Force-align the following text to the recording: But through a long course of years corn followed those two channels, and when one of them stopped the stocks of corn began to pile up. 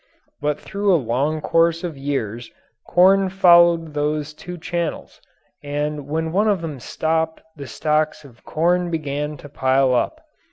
But 0.41 0.59
through 0.59 0.91
a 0.91 0.97
long 0.97 1.41
course 1.41 1.83
of 1.83 1.95
years 1.95 2.49
corn 2.87 3.29
followed 3.29 3.93
those 3.93 4.33
two 4.33 4.57
channels, 4.57 5.21
and 5.63 6.07
when 6.07 6.31
one 6.31 6.47
of 6.47 6.61
them 6.61 6.79
stopped 6.79 7.43
the 7.55 7.67
stocks 7.67 8.25
of 8.25 8.43
corn 8.43 8.89
began 8.89 9.37
to 9.37 9.47
pile 9.47 9.93
up. 9.93 10.25